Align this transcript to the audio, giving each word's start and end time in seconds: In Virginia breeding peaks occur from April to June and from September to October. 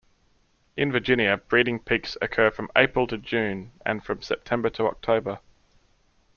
In 0.75 0.91
Virginia 0.91 1.37
breeding 1.37 1.77
peaks 1.77 2.17
occur 2.23 2.49
from 2.49 2.71
April 2.75 3.05
to 3.05 3.19
June 3.19 3.71
and 3.85 4.03
from 4.03 4.23
September 4.23 4.71
to 4.71 4.85
October. 4.87 5.41